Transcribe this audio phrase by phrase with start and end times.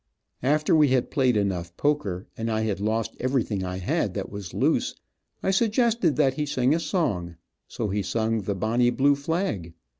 [0.41, 4.51] After we had played enough poker, and I had lost everything I had that was
[4.51, 4.95] loose,
[5.43, 7.35] I suggested that he sing a song,
[7.67, 9.75] so he sung the "Bonnie Blue Flag."